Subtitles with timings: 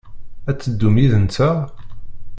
[0.49, 1.57] Ad teddum yid-nteɣ?